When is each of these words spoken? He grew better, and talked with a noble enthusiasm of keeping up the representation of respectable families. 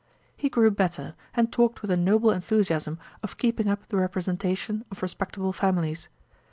He 0.35 0.49
grew 0.49 0.71
better, 0.71 1.13
and 1.35 1.53
talked 1.53 1.83
with 1.83 1.91
a 1.91 1.95
noble 1.95 2.31
enthusiasm 2.31 2.97
of 3.21 3.37
keeping 3.37 3.67
up 3.67 3.85
the 3.87 3.97
representation 3.97 4.83
of 4.89 5.03
respectable 5.03 5.53
families. 5.53 6.09